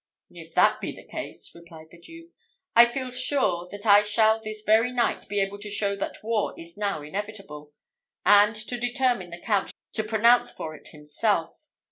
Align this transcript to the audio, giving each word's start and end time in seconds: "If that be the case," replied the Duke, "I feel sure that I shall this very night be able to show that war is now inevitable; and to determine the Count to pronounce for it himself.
"If 0.31 0.55
that 0.55 0.81
be 0.81 0.91
the 0.91 1.03
case," 1.03 1.53
replied 1.53 1.91
the 1.91 1.99
Duke, 1.99 2.31
"I 2.75 2.85
feel 2.87 3.11
sure 3.11 3.67
that 3.69 3.85
I 3.85 4.01
shall 4.01 4.41
this 4.41 4.63
very 4.63 4.91
night 4.91 5.29
be 5.29 5.39
able 5.39 5.59
to 5.59 5.69
show 5.69 5.95
that 5.95 6.23
war 6.23 6.59
is 6.59 6.75
now 6.75 7.03
inevitable; 7.03 7.71
and 8.25 8.55
to 8.55 8.79
determine 8.79 9.29
the 9.29 9.37
Count 9.39 9.75
to 9.93 10.03
pronounce 10.03 10.49
for 10.49 10.73
it 10.73 10.87
himself. 10.87 11.67